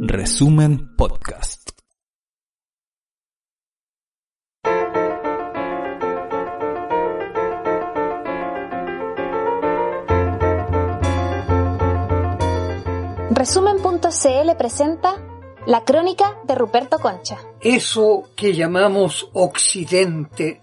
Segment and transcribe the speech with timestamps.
[0.00, 1.70] Resumen Podcast.
[13.30, 15.16] Resumen.cl presenta
[15.66, 17.36] la crónica de Ruperto Concha.
[17.60, 20.62] Eso que llamamos Occidente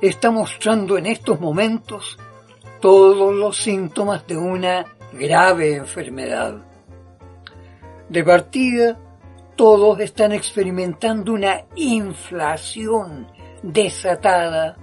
[0.00, 2.18] está mostrando en estos momentos
[2.80, 6.65] todos los síntomas de una grave enfermedad.
[8.08, 8.98] De partida,
[9.56, 13.26] todos están experimentando una inflación
[13.62, 14.76] desatada,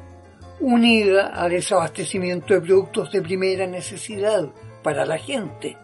[0.60, 4.50] unida a desabastecimiento de productos de primera necesidad
[4.82, 5.78] para la gente.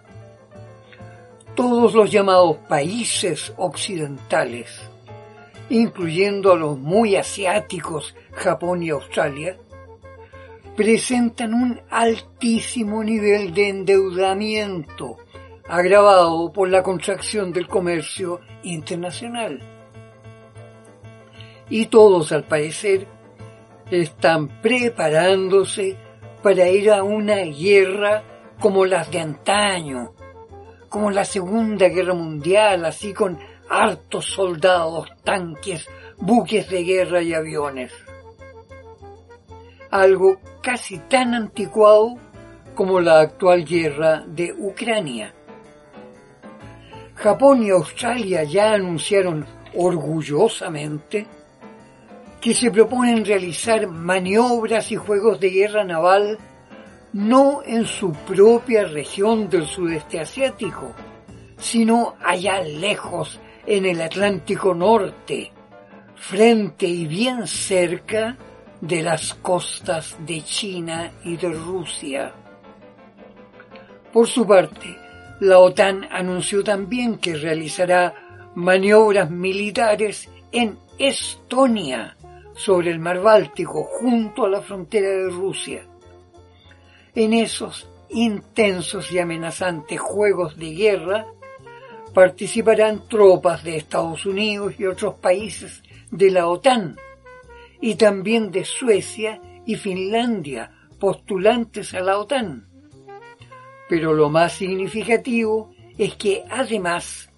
[1.56, 4.82] Todos los llamados países occidentales,
[5.70, 9.58] incluyendo a los muy asiáticos Japón y Australia,
[10.76, 15.18] presentan un altísimo nivel de endeudamiento
[15.70, 19.60] agravado por la contracción del comercio internacional.
[21.70, 23.08] Y todos, al parecer,
[23.92, 25.96] están preparándose
[26.42, 28.24] para ir a una guerra
[28.60, 30.14] como las de antaño,
[30.90, 33.38] como la Segunda Guerra Mundial, así con
[33.70, 37.94] hartos soldados, tanques, buques de guerra y aviones.
[39.92, 42.16] Algo casi tan anticuado
[42.74, 45.36] como la actual guerra de Ucrania.
[47.20, 51.28] Japón y Australia ya anunciaron orgullosamente
[52.40, 56.38] que se proponen realizar maniobras y juegos de guerra naval
[57.12, 60.94] no en su propia región del sudeste asiático,
[61.58, 65.52] sino allá lejos en el Atlántico Norte,
[66.16, 68.38] frente y bien cerca
[68.80, 72.34] de las costas de China y de Rusia.
[74.14, 75.09] Por su parte,
[75.40, 82.18] la OTAN anunció también que realizará maniobras militares en Estonia,
[82.60, 85.86] sobre el mar Báltico, junto a la frontera de Rusia.
[87.16, 91.26] En esos intensos y amenazantes juegos de guerra
[92.14, 96.98] participarán tropas de Estados Unidos y otros países de la OTAN,
[97.80, 102.69] y también de Suecia y Finlandia, postulantes a la OTAN.
[103.90, 107.30] Pero lo más significativo es que además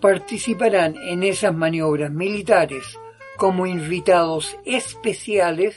[0.00, 2.98] participarán en esas maniobras militares
[3.36, 5.76] como invitados especiales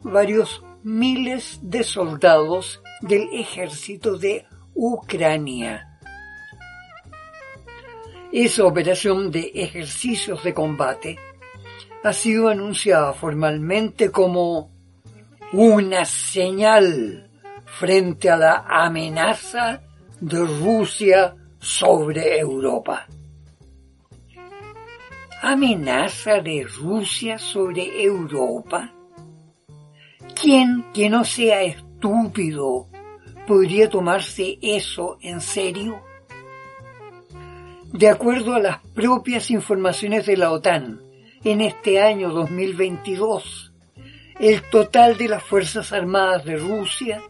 [0.00, 5.98] varios miles de soldados del ejército de Ucrania.
[8.32, 11.18] Esa operación de ejercicios de combate
[12.02, 14.70] ha sido anunciada formalmente como
[15.52, 17.30] una señal
[17.78, 19.82] frente a la amenaza
[20.20, 23.06] de Rusia sobre Europa.
[25.42, 28.92] ¿Amenaza de Rusia sobre Europa?
[30.40, 32.88] ¿Quién que no sea estúpido
[33.46, 36.00] podría tomarse eso en serio?
[37.92, 41.00] De acuerdo a las propias informaciones de la OTAN,
[41.44, 43.72] en este año 2022,
[44.40, 47.22] el total de las Fuerzas Armadas de Rusia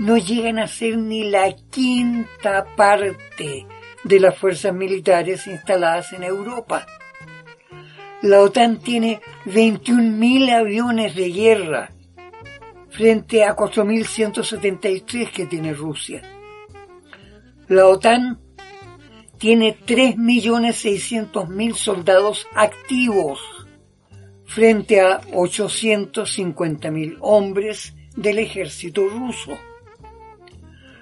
[0.00, 3.66] no llegan a ser ni la quinta parte
[4.02, 6.86] de las fuerzas militares instaladas en Europa.
[8.22, 11.92] La OTAN tiene 21.000 aviones de guerra
[12.88, 16.22] frente a 4.173 que tiene Rusia.
[17.68, 18.40] La OTAN
[19.36, 23.38] tiene 3.600.000 soldados activos
[24.46, 29.58] frente a 850.000 hombres del ejército ruso.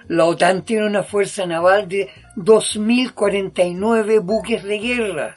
[0.09, 5.35] La OTAN tiene una fuerza naval de 2.049 buques de guerra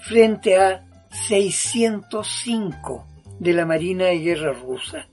[0.00, 0.84] frente a
[1.28, 3.06] 605
[3.38, 5.06] de la Marina de Guerra rusa.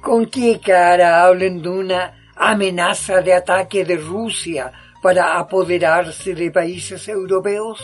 [0.00, 4.72] ¿Con qué cara hablen de una amenaza de ataque de Rusia
[5.02, 7.80] para apoderarse de países europeos?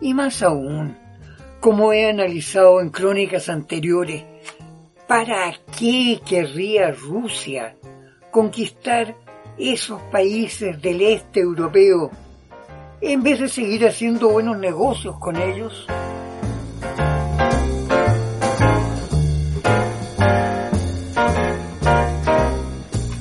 [0.00, 0.96] Y más aún,
[1.60, 4.24] como he analizado en crónicas anteriores,
[5.06, 7.76] ¿Para qué querría Rusia
[8.30, 9.14] conquistar
[9.58, 12.10] esos países del este europeo
[13.00, 15.86] en vez de seguir haciendo buenos negocios con ellos?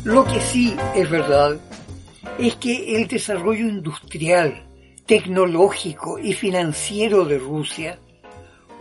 [0.03, 1.59] Lo que sí es verdad
[2.37, 4.65] es que el desarrollo industrial,
[5.05, 7.99] tecnológico y financiero de Rusia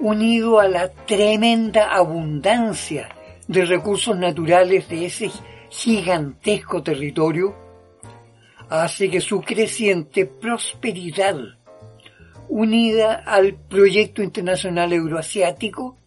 [0.00, 3.08] unido a la tremenda abundancia
[3.47, 5.31] de recursos naturales de ese
[5.69, 7.55] gigantesco territorio,
[8.69, 11.37] hace que su creciente prosperidad,
[12.49, 15.99] unida al proyecto internacional euroasiático,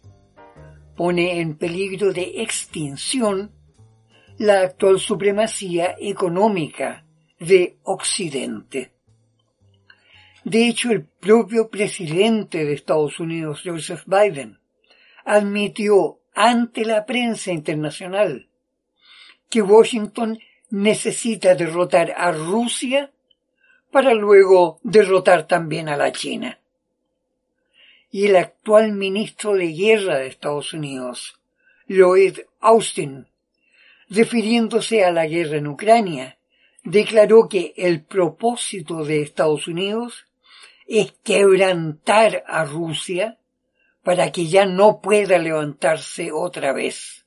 [0.96, 3.52] pone en peligro de extinción
[4.38, 7.04] la actual supremacía económica
[7.38, 8.93] de Occidente.
[10.44, 14.58] De hecho, el propio presidente de Estados Unidos, Joseph Biden,
[15.24, 18.48] admitió ante la prensa internacional
[19.48, 20.38] que Washington
[20.68, 23.10] necesita derrotar a Rusia
[23.90, 26.58] para luego derrotar también a la China.
[28.10, 31.40] Y el actual ministro de Guerra de Estados Unidos,
[31.86, 33.28] Lloyd Austin,
[34.10, 36.36] refiriéndose a la guerra en Ucrania,
[36.82, 40.26] declaró que el propósito de Estados Unidos
[40.86, 43.38] es quebrantar a Rusia
[44.02, 47.24] para que ya no pueda levantarse otra vez.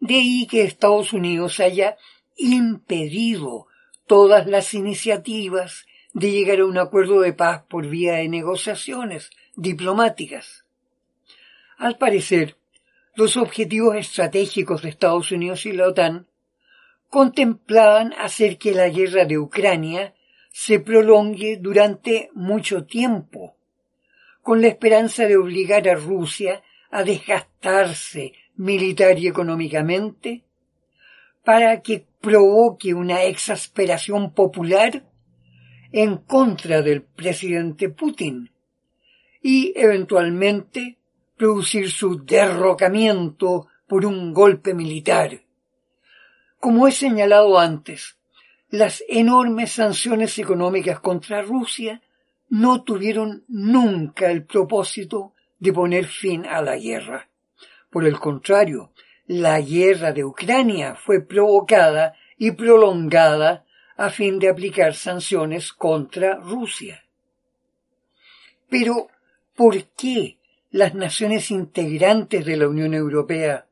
[0.00, 1.96] De ahí que Estados Unidos haya
[2.36, 3.66] impedido
[4.06, 10.64] todas las iniciativas de llegar a un acuerdo de paz por vía de negociaciones diplomáticas.
[11.76, 12.56] Al parecer,
[13.14, 16.26] los objetivos estratégicos de Estados Unidos y la OTAN
[17.10, 20.14] contemplaban hacer que la guerra de Ucrania
[20.58, 23.58] se prolongue durante mucho tiempo,
[24.40, 30.44] con la esperanza de obligar a Rusia a desgastarse militar y económicamente,
[31.44, 35.04] para que provoque una exasperación popular
[35.92, 38.50] en contra del presidente Putin
[39.42, 40.96] y eventualmente
[41.36, 45.42] producir su derrocamiento por un golpe militar.
[46.58, 48.15] Como he señalado antes,
[48.70, 52.02] las enormes sanciones económicas contra Rusia
[52.48, 57.28] no tuvieron nunca el propósito de poner fin a la guerra.
[57.90, 58.92] Por el contrario,
[59.26, 63.64] la guerra de Ucrania fue provocada y prolongada
[63.96, 67.04] a fin de aplicar sanciones contra Rusia.
[68.68, 69.08] Pero,
[69.54, 70.38] ¿por qué
[70.70, 73.66] las naciones integrantes de la Unión Europea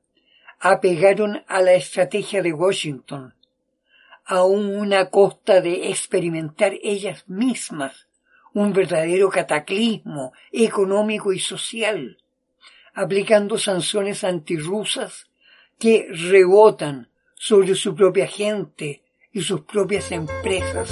[0.61, 3.34] apegaron a la estrategia de Washington,
[4.25, 8.09] aún una costa de experimentar ellas mismas
[8.55, 12.19] un verdadero cataclismo económico y social,
[12.94, 15.29] aplicando sanciones antirrusas
[15.79, 20.88] que rebotan sobre su propia gente y sus propias empresas.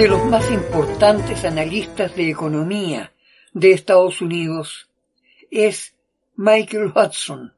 [0.00, 3.12] De los más importantes analistas de economía
[3.52, 4.88] de Estados Unidos
[5.50, 5.94] es
[6.36, 7.52] Michael Hudson,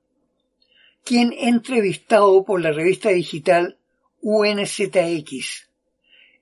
[1.05, 3.79] quien entrevistado por la revista digital
[4.23, 5.69] UNZX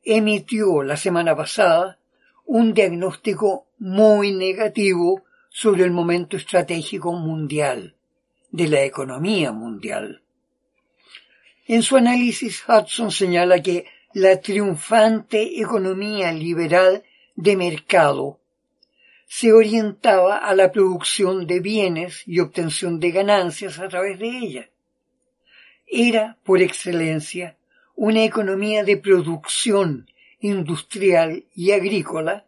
[0.03, 1.99] emitió la semana pasada
[2.47, 7.95] un diagnóstico muy negativo sobre el momento estratégico mundial,
[8.51, 10.23] de la economía mundial.
[11.67, 17.05] En su análisis, Hudson señala que la triunfante economía liberal
[17.37, 18.41] de mercado
[19.29, 24.71] se orientaba a la producción de bienes y obtención de ganancias a través de ella.
[25.87, 27.57] Era, por excelencia,
[27.95, 30.11] una economía de producción
[30.41, 32.47] industrial y agrícola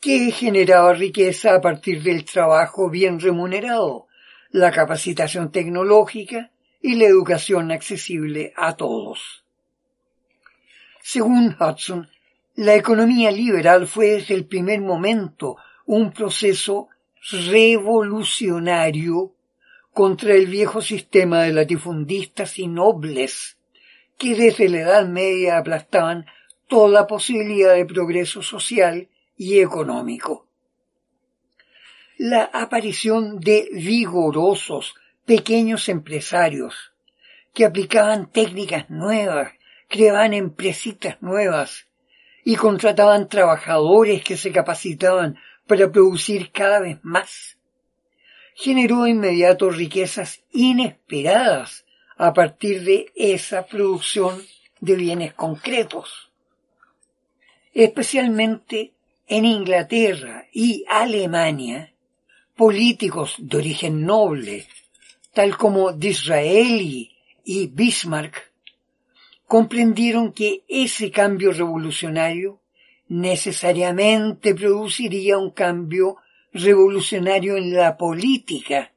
[0.00, 4.08] que generaba riqueza a partir del trabajo bien remunerado,
[4.50, 6.50] la capacitación tecnológica
[6.82, 9.45] y la educación accesible a todos.
[11.08, 12.10] Según Hudson,
[12.56, 16.88] la economía liberal fue desde el primer momento un proceso
[17.30, 19.32] revolucionario
[19.92, 23.56] contra el viejo sistema de latifundistas y nobles
[24.18, 26.26] que desde la Edad Media aplastaban
[26.66, 30.48] toda posibilidad de progreso social y económico.
[32.18, 36.92] La aparición de vigorosos pequeños empresarios
[37.54, 39.52] que aplicaban técnicas nuevas,
[39.88, 41.86] creaban empresitas nuevas
[42.44, 47.58] y contrataban trabajadores que se capacitaban para producir cada vez más.
[48.54, 51.84] Generó inmediato riquezas inesperadas
[52.16, 54.42] a partir de esa producción
[54.80, 56.30] de bienes concretos.
[57.74, 58.92] Especialmente
[59.26, 61.92] en Inglaterra y Alemania,
[62.54, 64.66] políticos de origen noble,
[65.34, 67.12] tal como Disraeli
[67.44, 68.45] y Bismarck,
[69.46, 72.60] comprendieron que ese cambio revolucionario
[73.08, 76.16] necesariamente produciría un cambio
[76.52, 78.92] revolucionario en la política.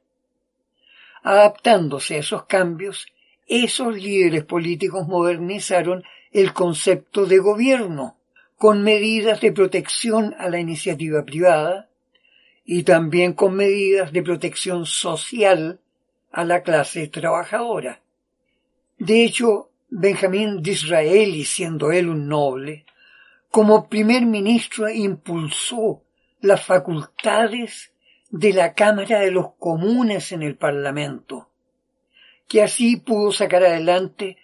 [1.22, 3.06] Adaptándose a esos cambios,
[3.46, 6.02] esos líderes políticos modernizaron
[6.32, 8.16] el concepto de gobierno,
[8.56, 11.88] con medidas de protección a la iniciativa privada
[12.64, 15.80] y también con medidas de protección social
[16.30, 18.02] a la clase trabajadora.
[18.98, 22.86] De hecho, Benjamín Disraeli, siendo él un noble,
[23.50, 26.04] como primer ministro impulsó
[26.40, 27.92] las facultades
[28.30, 31.48] de la Cámara de los Comunes en el Parlamento,
[32.46, 34.36] que así pudo sacar adelante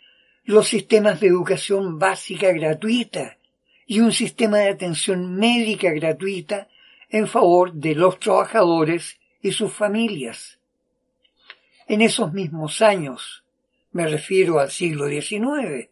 [0.42, 3.38] los sistemas de educación básica gratuita
[3.86, 6.66] y un sistema de atención médica gratuita
[7.08, 10.58] en favor de los trabajadores y sus familias.
[11.86, 13.44] En esos mismos años,
[13.96, 15.88] me refiero al siglo XIX,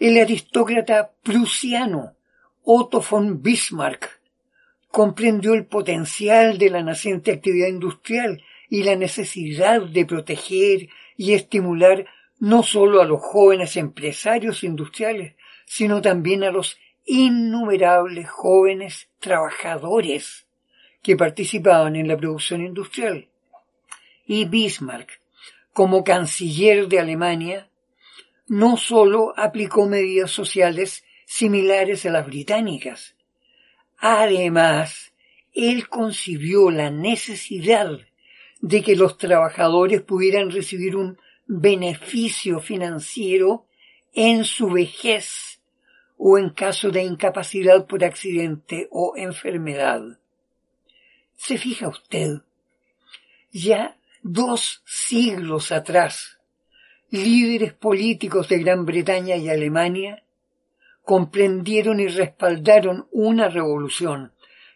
[0.00, 2.16] el aristócrata prusiano
[2.64, 4.20] Otto von Bismarck
[4.90, 12.06] comprendió el potencial de la naciente actividad industrial y la necesidad de proteger y estimular
[12.40, 16.76] no solo a los jóvenes empresarios industriales, sino también a los
[17.06, 20.48] innumerables jóvenes trabajadores
[21.02, 23.28] que participaban en la producción industrial.
[24.26, 25.21] Y Bismarck,
[25.72, 27.68] como canciller de Alemania,
[28.46, 33.16] no sólo aplicó medidas sociales similares a las británicas,
[33.98, 35.12] además,
[35.54, 37.98] él concibió la necesidad
[38.60, 43.66] de que los trabajadores pudieran recibir un beneficio financiero
[44.14, 45.60] en su vejez
[46.16, 50.18] o en caso de incapacidad por accidente o enfermedad.
[51.34, 52.42] ¿Se fija usted?
[53.50, 56.38] Ya dos siglos atrás,
[57.10, 60.24] líderes políticos de Gran Bretaña y Alemania
[61.04, 64.32] comprendieron y respaldaron una revolución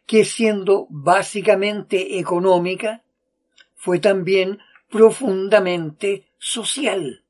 [0.07, 3.03] que siendo básicamente económica,
[3.75, 4.59] fue también
[4.91, 7.25] profundamente social.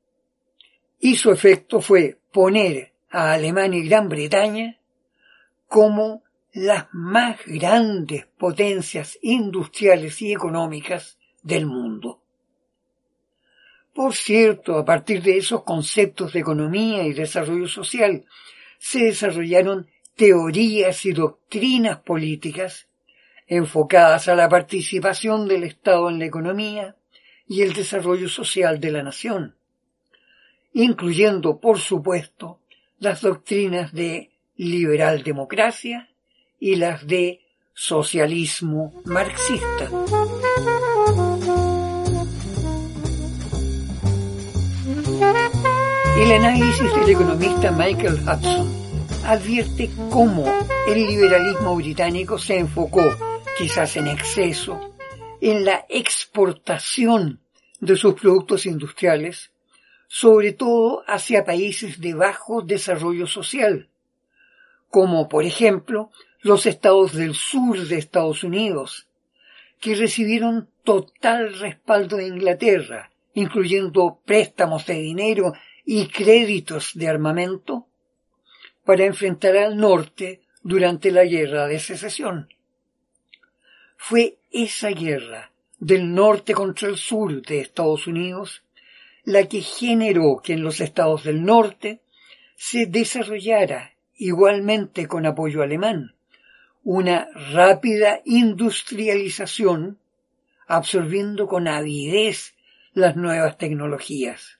[0.99, 4.79] Y su efecto fue poner a Alemania y Gran Bretaña
[5.67, 11.16] como las más grandes potencias industriales y económicas
[11.47, 12.21] del mundo.
[13.93, 18.25] Por cierto, a partir de esos conceptos de economía y desarrollo social,
[18.77, 22.87] se desarrollaron teorías y doctrinas políticas
[23.47, 26.95] enfocadas a la participación del Estado en la economía
[27.47, 29.55] y el desarrollo social de la nación,
[30.73, 32.59] incluyendo, por supuesto,
[32.99, 36.09] las doctrinas de liberal democracia
[36.59, 37.41] y las de
[37.73, 39.89] socialismo marxista.
[46.17, 48.67] El análisis del economista Michael Hudson
[49.23, 50.45] advierte cómo
[50.87, 53.03] el liberalismo británico se enfocó,
[53.55, 54.95] quizás en exceso,
[55.41, 57.39] en la exportación
[57.79, 59.51] de sus productos industriales
[60.07, 63.87] sobre todo hacia países de bajo desarrollo social,
[64.89, 66.09] como por ejemplo
[66.41, 69.07] los estados del sur de Estados Unidos,
[69.79, 75.53] que recibieron total respaldo de Inglaterra, incluyendo préstamos de dinero
[75.89, 77.87] y créditos de armamento,
[78.83, 82.53] para enfrentar al norte durante la guerra de secesión.
[83.95, 88.63] Fue esa guerra del norte contra el sur de Estados Unidos
[89.23, 92.01] la que generó que en los estados del norte
[92.57, 96.15] se desarrollara, igualmente con apoyo alemán,
[96.83, 99.99] una rápida industrialización,
[100.67, 102.55] absorbiendo con avidez
[102.93, 104.56] las nuevas tecnologías.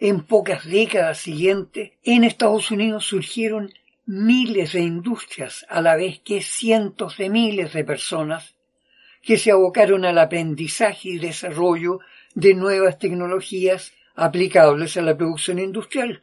[0.00, 3.72] En pocas décadas siguientes, en Estados Unidos surgieron
[4.06, 8.54] miles de industrias a la vez que cientos de miles de personas
[9.22, 11.98] que se abocaron al aprendizaje y desarrollo
[12.34, 16.22] de nuevas tecnologías aplicables a la producción industrial.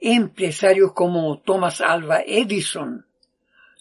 [0.00, 3.04] Empresarios como Thomas Alva Edison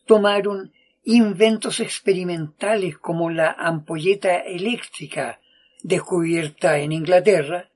[0.08, 0.74] tomaron
[1.04, 5.40] inventos experimentales como la ampolleta eléctrica
[5.84, 7.70] descubierta en Inglaterra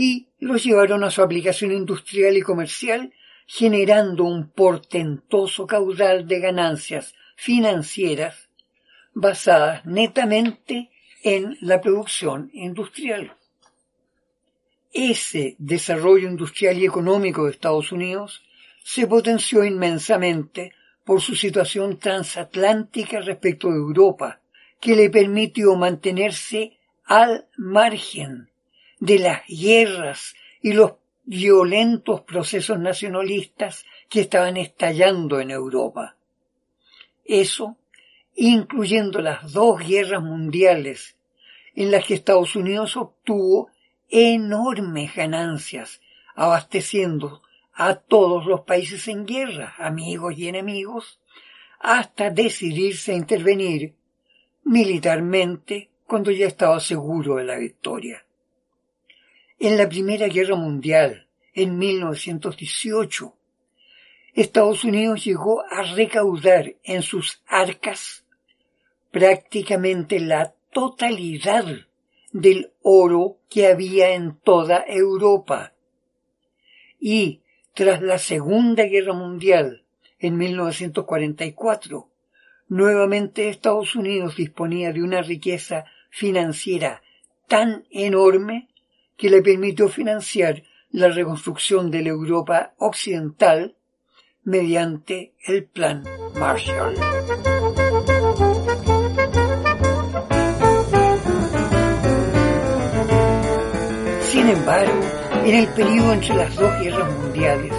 [0.00, 3.12] y los llevaron a su aplicación industrial y comercial
[3.48, 8.48] generando un portentoso caudal de ganancias financieras
[9.12, 10.90] basadas netamente
[11.24, 13.34] en la producción industrial.
[14.92, 18.44] Ese desarrollo industrial y económico de Estados Unidos
[18.84, 20.74] se potenció inmensamente
[21.04, 24.40] por su situación transatlántica respecto de Europa,
[24.80, 28.48] que le permitió mantenerse al margen
[29.00, 30.92] de las guerras y los
[31.24, 36.16] violentos procesos nacionalistas que estaban estallando en Europa.
[37.24, 37.76] Eso
[38.40, 41.16] incluyendo las dos guerras mundiales
[41.74, 43.70] en las que Estados Unidos obtuvo
[44.08, 46.00] enormes ganancias
[46.36, 51.20] abasteciendo a todos los países en guerra, amigos y enemigos,
[51.80, 53.94] hasta decidirse a intervenir
[54.64, 58.24] militarmente cuando ya estaba seguro de la victoria.
[59.60, 63.34] En la Primera Guerra Mundial, en 1918,
[64.34, 68.24] Estados Unidos llegó a recaudar en sus arcas
[69.10, 71.64] prácticamente la totalidad
[72.30, 75.72] del oro que había en toda Europa.
[77.00, 77.40] Y
[77.74, 79.82] tras la Segunda Guerra Mundial,
[80.20, 82.08] en 1944,
[82.68, 87.02] nuevamente Estados Unidos disponía de una riqueza financiera
[87.48, 88.67] tan enorme
[89.18, 93.76] que le permitió financiar la reconstrucción de la Europa occidental
[94.44, 96.04] mediante el Plan
[96.38, 96.94] Marshall.
[104.22, 105.00] Sin embargo,
[105.44, 107.72] en el periodo entre las dos guerras mundiales,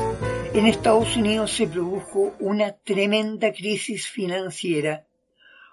[0.54, 5.06] en Estados Unidos se produjo una tremenda crisis financiera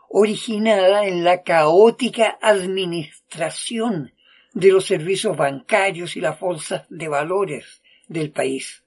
[0.09, 4.13] originada en la caótica administración
[4.57, 8.83] de los servicios bancarios y las bolsas de valores del país.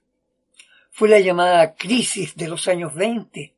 [0.90, 3.54] Fue la llamada crisis de los años 20,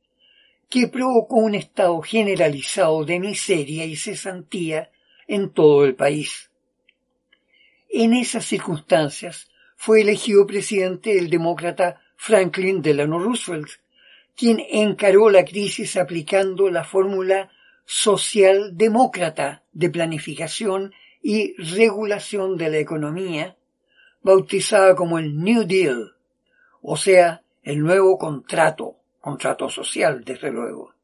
[0.69, 4.91] que provocó un estado generalizado de miseria y cesantía
[5.27, 6.51] en todo el país.
[7.89, 13.71] En esas circunstancias fue elegido presidente el demócrata Franklin Delano Roosevelt,
[14.37, 17.51] quien encaró la crisis aplicando la fórmula
[17.87, 20.93] socialdemócrata de planificación
[21.23, 23.57] y regulación de la economía,
[24.23, 26.17] bautizada como el New Deal,
[26.81, 30.95] o sea, el nuevo contrato, contrato social, desde luego.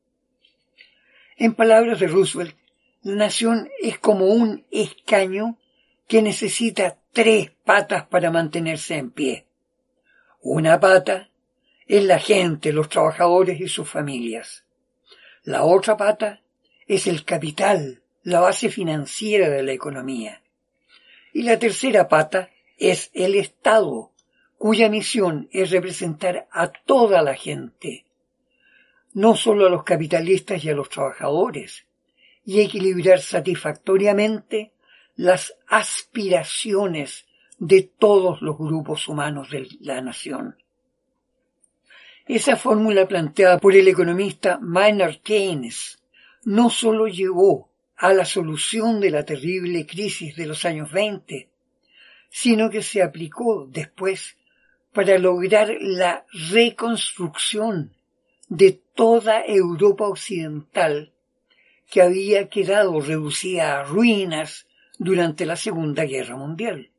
[1.37, 2.57] En palabras de Roosevelt,
[3.03, 5.57] la nación es como un escaño
[6.09, 9.47] que necesita tres patas para mantenerse en pie.
[10.41, 11.31] Una pata
[11.87, 14.65] es la gente, los trabajadores y sus familias.
[15.45, 16.43] La otra pata
[16.87, 20.43] es el capital, la base financiera de la economía.
[21.33, 24.13] Y la tercera pata es el Estado,
[24.57, 28.05] cuya misión es representar a toda la gente,
[29.15, 31.87] no solo a los capitalistas y a los trabajadores,
[32.45, 34.73] y equilibrar satisfactoriamente
[35.17, 37.27] las aspiraciones
[37.59, 40.57] de todos los grupos humanos de la nación.
[42.27, 45.99] Esa fórmula planteada por el economista Maynard Keynes
[46.45, 51.49] no solo llevó a la solución de la terrible crisis de los años 20,
[52.31, 54.37] sino que se aplicó después
[54.93, 57.93] para lograr la reconstrucción
[58.49, 61.13] de toda Europa occidental
[61.91, 66.91] que había quedado reducida a ruinas durante la Segunda Guerra Mundial.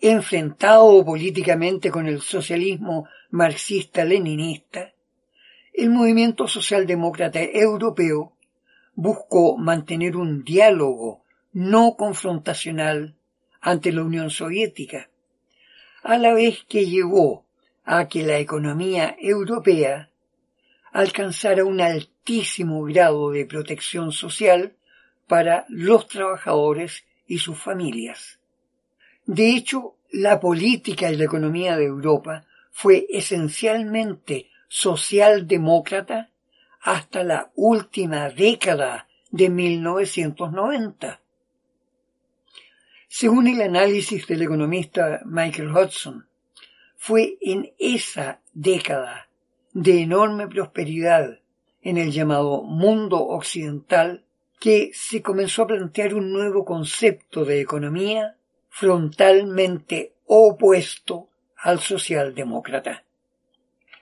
[0.00, 4.92] Enfrentado políticamente con el socialismo marxista-leninista,
[5.72, 8.35] el movimiento socialdemócrata europeo
[8.96, 13.14] buscó mantener un diálogo no confrontacional
[13.60, 15.10] ante la Unión Soviética,
[16.02, 17.44] a la vez que llevó
[17.84, 20.10] a que la economía europea
[20.92, 24.76] alcanzara un altísimo grado de protección social
[25.28, 28.38] para los trabajadores y sus familias.
[29.26, 36.30] De hecho, la política y la economía de Europa fue esencialmente socialdemócrata
[36.86, 41.20] hasta la última década de 1990.
[43.08, 46.28] Según el análisis del economista Michael Hudson,
[46.96, 49.28] fue en esa década
[49.72, 51.40] de enorme prosperidad
[51.82, 54.24] en el llamado mundo occidental
[54.60, 58.36] que se comenzó a plantear un nuevo concepto de economía
[58.68, 63.02] frontalmente opuesto al socialdemócrata.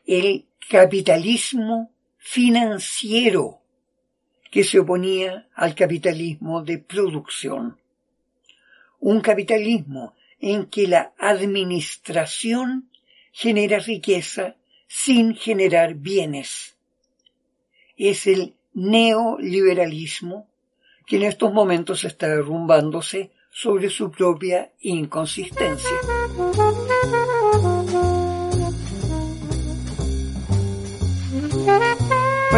[0.04, 1.93] El capitalismo
[2.24, 3.60] financiero
[4.50, 7.78] que se oponía al capitalismo de producción.
[8.98, 12.88] Un capitalismo en que la administración
[13.30, 14.56] genera riqueza
[14.88, 16.76] sin generar bienes.
[17.98, 20.48] Es el neoliberalismo
[21.06, 25.90] que en estos momentos está derrumbándose sobre su propia inconsistencia.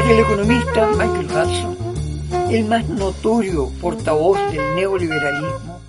[0.08, 1.76] El economista Michael Hudson,
[2.48, 5.80] el más notorio portavoz del neoliberalismo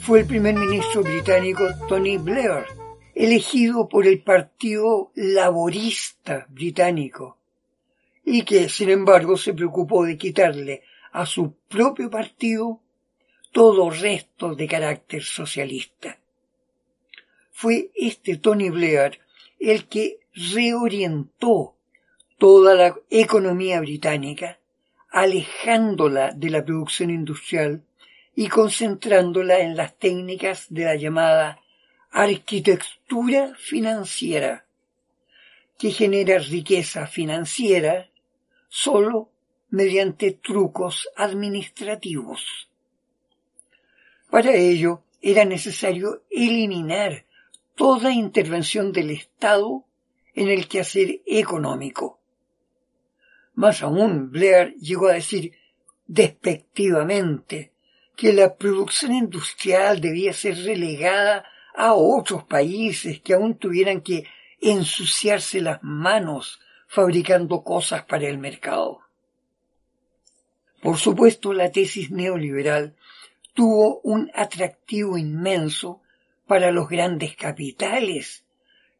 [0.00, 2.64] fue el primer ministro británico Tony Blair,
[3.14, 7.36] elegido por el Partido Laborista británico
[8.24, 12.80] y que, sin embargo, se preocupó de quitarle a su propio partido
[13.52, 16.18] todo resto de carácter socialista.
[17.52, 19.20] Fue este Tony Blair
[19.60, 21.75] el que reorientó
[22.38, 24.58] toda la economía británica,
[25.10, 27.82] alejándola de la producción industrial
[28.34, 31.60] y concentrándola en las técnicas de la llamada
[32.10, 34.66] arquitectura financiera,
[35.78, 38.08] que genera riqueza financiera
[38.68, 39.30] solo
[39.70, 42.68] mediante trucos administrativos.
[44.30, 47.24] Para ello era necesario eliminar
[47.74, 49.84] toda intervención del Estado
[50.34, 52.18] en el quehacer económico.
[53.56, 55.52] Más aún, Blair llegó a decir
[56.06, 57.72] despectivamente
[58.14, 64.24] que la producción industrial debía ser relegada a otros países que aún tuvieran que
[64.60, 69.00] ensuciarse las manos fabricando cosas para el mercado.
[70.82, 72.94] Por supuesto, la tesis neoliberal
[73.54, 76.02] tuvo un atractivo inmenso
[76.46, 78.44] para los grandes capitales,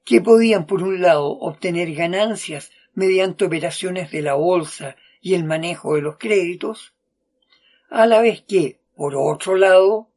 [0.04, 5.94] que podían, por un lado, obtener ganancias mediante operaciones de la bolsa y el manejo
[5.94, 6.94] de los créditos,
[7.90, 10.08] a la vez que, por otro lado,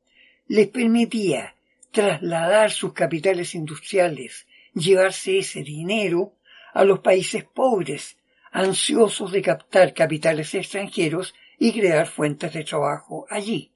[0.48, 1.56] les permitía
[1.92, 6.34] trasladar sus capitales industriales, llevarse ese dinero
[6.74, 8.18] a los países pobres,
[8.52, 13.72] ansiosos de captar capitales extranjeros y crear fuentes de trabajo allí.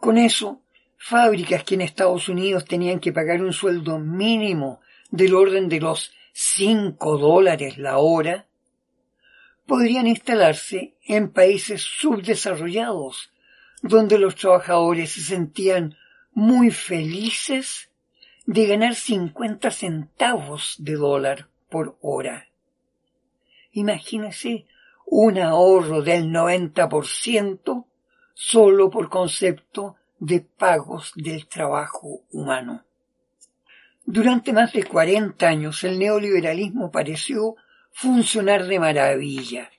[0.00, 0.60] Con eso,
[0.98, 6.12] fábricas que en Estados Unidos tenían que pagar un sueldo mínimo del orden de los
[6.32, 8.46] cinco dólares la hora,
[9.66, 13.32] podrían instalarse en países subdesarrollados,
[13.82, 15.96] donde los trabajadores se sentían
[16.32, 17.90] muy felices
[18.46, 22.48] de ganar 50 centavos de dólar por hora.
[23.72, 24.66] Imagínese
[25.06, 27.86] un ahorro del 90%
[28.34, 32.84] solo por concepto de pagos del trabajo humano.
[34.12, 37.54] Durante más de 40 años el neoliberalismo pareció
[37.92, 39.70] funcionar de maravilla.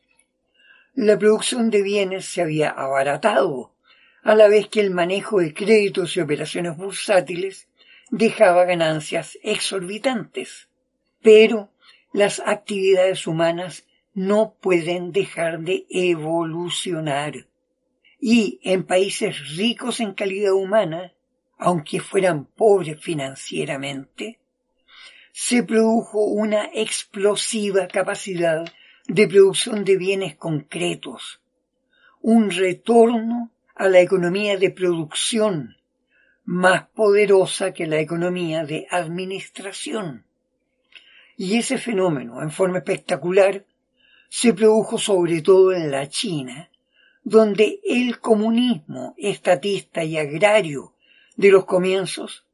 [0.96, 3.74] La producción de bienes se había abaratado,
[4.24, 7.68] a la vez que el manejo de créditos y operaciones bursátiles
[8.10, 10.70] dejaba ganancias exorbitantes.
[11.22, 11.70] Pero
[12.14, 17.48] las actividades humanas no pueden dejar de evolucionar.
[18.18, 21.12] Y en países ricos en calidad humana,
[21.64, 24.40] aunque fueran pobres financieramente,
[25.32, 28.66] se produjo una explosiva capacidad
[29.08, 31.40] de producción de bienes concretos,
[32.20, 35.76] un retorno a la economía de producción
[36.46, 40.26] más poderosa que la economía de administración.
[41.38, 43.66] Y ese fenómeno, en forma espectacular,
[44.30, 46.72] se produjo sobre todo en la China,
[47.24, 50.96] donde el comunismo estatista y agrario
[51.36, 52.46] de los comienzos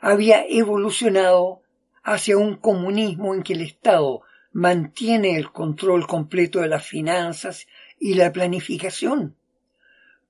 [0.00, 1.62] había evolucionado
[2.02, 7.66] hacia un comunismo en que el Estado mantiene el control completo de las finanzas
[7.98, 9.36] y la planificación,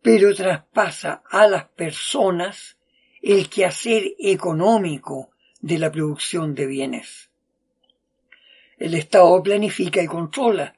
[0.02, 2.78] pero traspasa a las personas
[3.22, 7.30] el quehacer económico de la producción de bienes.
[8.78, 10.76] El Estado planifica y controla,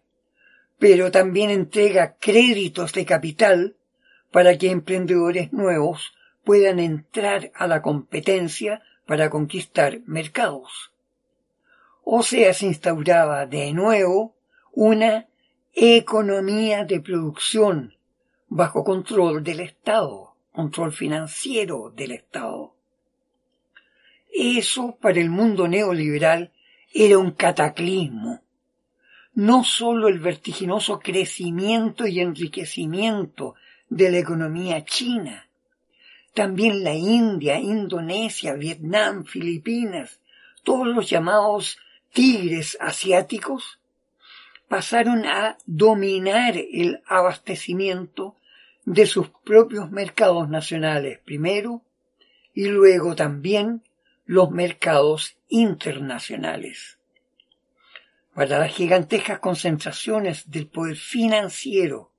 [0.79, 3.77] pero también entrega créditos de capital
[4.31, 6.15] para que emprendedores nuevos
[6.51, 10.91] puedan entrar a la competencia para conquistar mercados.
[12.03, 14.35] O sea, se instauraba de nuevo
[14.73, 15.29] una
[15.73, 17.95] economía de producción
[18.49, 22.75] bajo control del Estado, control financiero del Estado.
[24.35, 26.51] Eso para el mundo neoliberal
[26.93, 28.43] era un cataclismo.
[29.35, 33.55] No sólo el vertiginoso crecimiento y enriquecimiento
[33.89, 35.47] de la economía china,
[36.35, 40.21] también la India, Indonesia, Vietnam, Filipinas,
[40.63, 41.79] todos los llamados
[42.13, 43.81] tigres asiáticos,
[44.69, 48.37] pasaron a dominar el abastecimiento
[48.85, 51.83] de sus propios mercados nacionales primero
[52.55, 53.83] y luego también
[54.27, 56.99] los mercados internacionales.
[58.35, 62.13] Para las gigantescas concentraciones del poder financiero,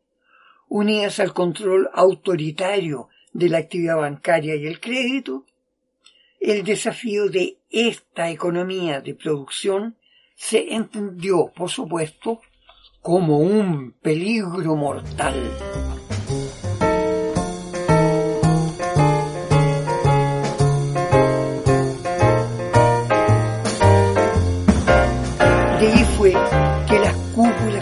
[0.67, 5.45] unidas al control autoritario de la actividad bancaria y el crédito,
[6.39, 9.95] el desafío de esta economía de producción
[10.35, 12.41] se entendió, por supuesto,
[13.01, 15.51] como un peligro mortal.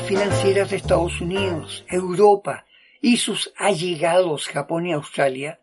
[0.10, 2.66] financieras de Estados Unidos, Europa
[3.02, 5.60] y sus allegados Japón y Australia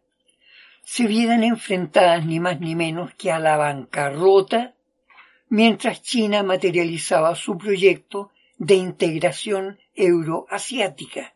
[0.83, 4.75] se vieran enfrentadas ni más ni menos que a la bancarrota
[5.49, 11.35] mientras China materializaba su proyecto de integración euroasiática.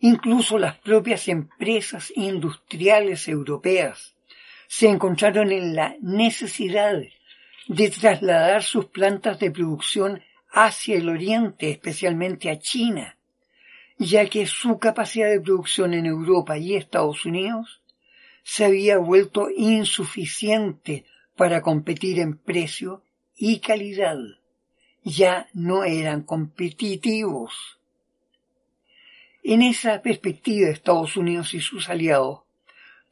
[0.00, 4.16] Incluso las propias empresas industriales europeas
[4.68, 7.00] se encontraron en la necesidad
[7.68, 13.15] de trasladar sus plantas de producción hacia el oriente, especialmente a China,
[13.98, 17.82] ya que su capacidad de producción en Europa y Estados Unidos
[18.42, 21.04] se había vuelto insuficiente
[21.34, 23.02] para competir en precio
[23.36, 24.18] y calidad.
[25.02, 27.78] Ya no eran competitivos.
[29.42, 32.40] En esa perspectiva, Estados Unidos y sus aliados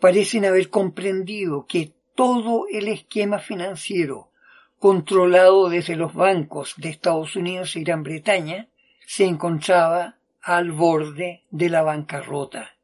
[0.01, 4.31] parecen haber comprendido que todo el esquema financiero
[4.79, 8.69] controlado desde los bancos de Estados Unidos y Gran Bretaña
[9.07, 12.77] se encontraba al borde de la bancarrota,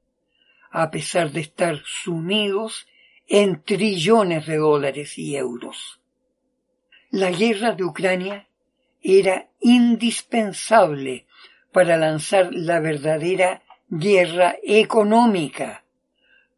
[0.71, 2.87] a pesar de estar sumidos
[3.29, 6.01] en trillones de dólares y euros.
[7.11, 8.49] La guerra de Ucrania
[9.03, 11.27] era indispensable
[11.71, 15.85] para lanzar la verdadera guerra económica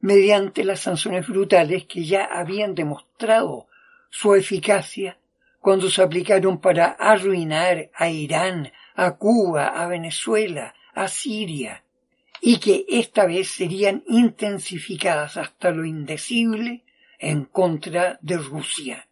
[0.01, 3.67] mediante las sanciones brutales que ya habían demostrado
[4.09, 5.19] su eficacia
[5.59, 11.85] cuando se aplicaron para arruinar a Irán, a Cuba, a Venezuela, a Siria,
[12.41, 16.83] y que esta vez serían intensificadas hasta lo indecible
[17.19, 19.09] en contra de Rusia.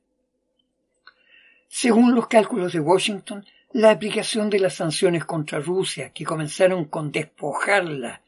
[1.68, 7.12] Según los cálculos de Washington, la aplicación de las sanciones contra Rusia, que comenzaron con
[7.12, 8.22] despojarla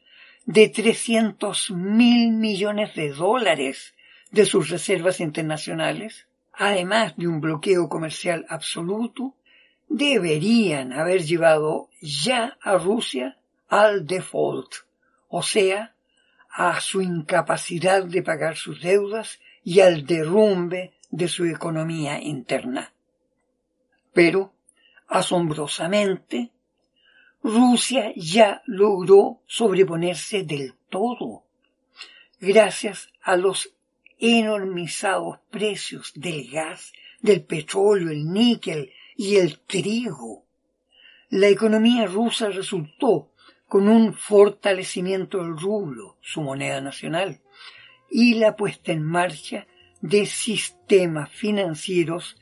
[0.45, 3.93] de 300 mil millones de dólares
[4.31, 9.35] de sus reservas internacionales, además de un bloqueo comercial absoluto,
[9.89, 14.73] deberían haber llevado ya a Rusia al default,
[15.29, 15.95] o sea,
[16.49, 22.93] a su incapacidad de pagar sus deudas y al derrumbe de su economía interna.
[24.13, 24.53] Pero,
[25.07, 26.51] asombrosamente,
[27.41, 31.43] Rusia ya logró sobreponerse del todo,
[32.39, 33.73] gracias a los
[34.19, 40.45] enormizados precios del gas, del petróleo, el níquel y el trigo.
[41.29, 43.32] La economía rusa resultó
[43.73, 47.41] con un fortalecimiento del rublo, su moneda nacional,
[48.07, 49.65] y la puesta en marcha
[49.99, 52.37] de sistemas financieros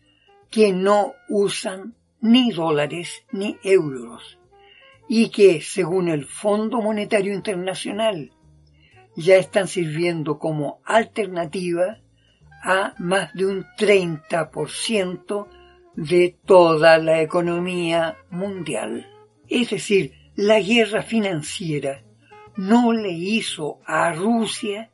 [0.50, 4.40] que no usan ni dólares ni euros
[5.08, 8.34] y que, según el Fondo Monetario Internacional,
[9.16, 12.02] ya están sirviendo como alternativa
[12.62, 15.48] a más de un 30%
[15.96, 19.08] de toda la economía mundial.
[19.48, 22.04] Es decir, la guerra financiera
[22.58, 24.90] no le hizo a Rusia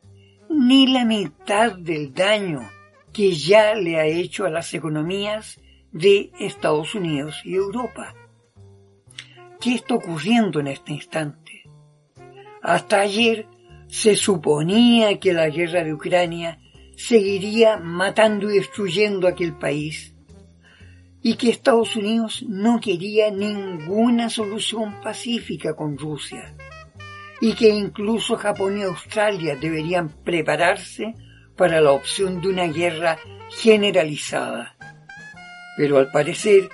[0.49, 2.69] ni la mitad del daño
[3.13, 5.57] que ya le ha hecho a las economías
[5.93, 8.13] de Estados Unidos y Europa.
[9.61, 11.63] ¿Qué está ocurriendo en este instante?
[12.61, 13.47] Hasta ayer
[13.87, 16.59] se suponía que la guerra de Ucrania
[16.97, 20.13] seguiría matando y destruyendo aquel país
[21.21, 26.55] y que Estados Unidos no quería ninguna solución pacífica con Rusia
[27.39, 31.15] y que incluso Japón y Australia deberían prepararse
[31.55, 33.17] para la opción de una guerra
[33.49, 34.75] generalizada.
[35.75, 36.69] Pero al parecer,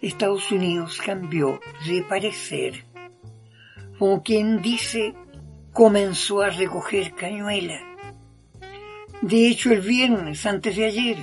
[0.00, 2.84] Estados Unidos cambió de parecer.
[3.98, 5.14] Como quien dice,
[5.72, 7.80] comenzó a recoger cañuela.
[9.22, 11.16] De hecho, el viernes, antes de ayer,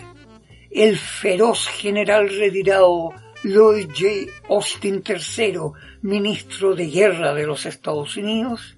[0.74, 4.32] el feroz general retirado Lloyd J.
[4.50, 5.60] Austin III,
[6.02, 8.76] ministro de Guerra de los Estados Unidos,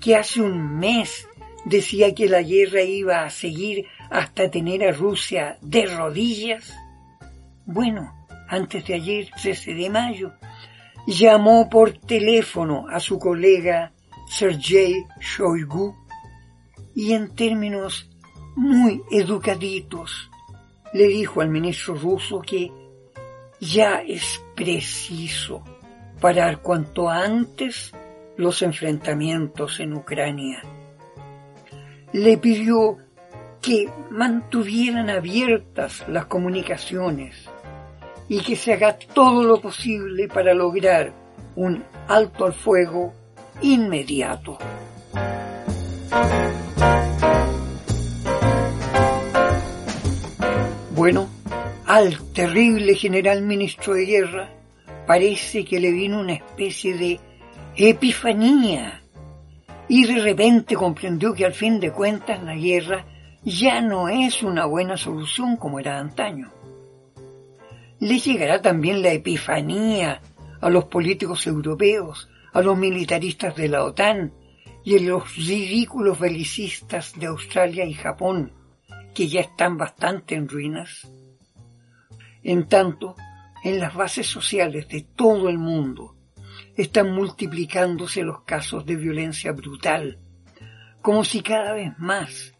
[0.00, 1.26] que hace un mes
[1.64, 6.72] decía que la guerra iba a seguir hasta tener a Rusia de rodillas.
[7.66, 8.14] Bueno,
[8.48, 10.32] antes de ayer, 13 de mayo,
[11.08, 13.92] llamó por teléfono a su colega
[14.28, 15.96] Sergei Shoigu
[16.94, 18.08] y en términos
[18.54, 20.30] muy educaditos
[20.94, 22.72] le dijo al ministro ruso que
[23.60, 25.62] ya es preciso
[26.20, 27.92] parar cuanto antes
[28.36, 30.62] los enfrentamientos en Ucrania.
[32.12, 32.98] Le pidió
[33.60, 37.50] que mantuvieran abiertas las comunicaciones
[38.28, 41.12] y que se haga todo lo posible para lograr
[41.56, 43.12] un alto al fuego
[43.62, 44.58] inmediato.
[50.94, 51.28] Bueno,
[51.86, 54.50] al terrible general ministro de guerra
[55.08, 57.20] parece que le vino una especie de
[57.74, 59.02] epifanía
[59.88, 63.04] y de repente comprendió que al fin de cuentas la guerra
[63.42, 66.52] ya no es una buena solución como era antaño.
[67.98, 70.22] les llegará también la epifanía
[70.60, 74.32] a los políticos europeos, a los militaristas de la OTAN
[74.84, 78.52] y a los ridículos belicistas de Australia y Japón,
[79.14, 81.08] que ya están bastante en ruinas.
[82.42, 83.16] En tanto,
[83.62, 86.16] en las bases sociales de todo el mundo
[86.76, 90.18] están multiplicándose los casos de violencia brutal,
[91.00, 92.54] como si cada vez más,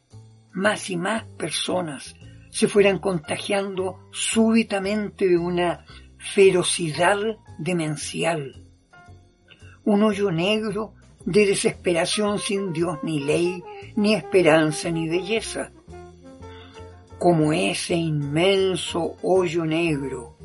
[0.52, 2.14] más y más personas
[2.50, 5.84] se fueran contagiando súbitamente de una
[6.18, 7.18] ferocidad
[7.58, 8.64] demencial.
[9.84, 10.94] Un hoyo negro
[11.26, 13.62] de desesperación sin Dios ni ley,
[13.96, 15.72] ni esperanza ni belleza.
[17.24, 20.36] Como ese inmenso hoyo negro,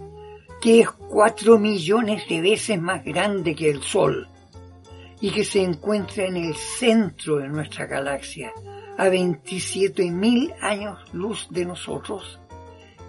[0.62, 4.30] que es cuatro millones de veces más grande que el Sol
[5.20, 8.54] y que se encuentra en el centro de nuestra galaxia,
[8.98, 12.39] a 27.000 años luz de nosotros,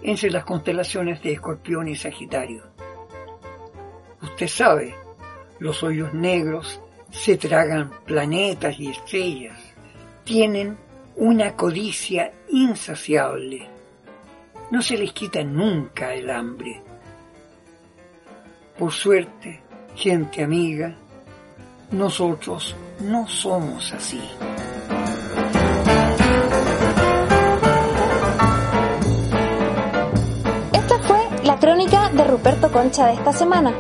[0.03, 2.65] entre las constelaciones de Escorpión y Sagitario.
[4.21, 4.97] Usted sabe,
[5.61, 9.61] los hoyos negros se tragan planetas y estrellas,
[10.25, 10.77] tienen
[11.17, 13.69] una codicia insaciable,
[14.71, 16.83] no se les quita nunca el hambre.
[18.79, 19.61] Por suerte,
[19.95, 20.97] gente amiga,
[21.93, 24.21] nosotros no somos así.
[31.61, 33.73] crónica de Ruperto Concha de esta semana.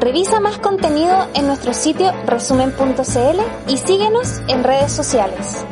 [0.00, 5.64] Revisa más contenido en nuestro sitio resumen.cl y síguenos en redes sociales.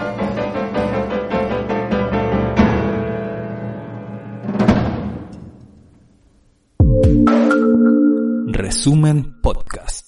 [8.87, 10.05] Resumen Podcast.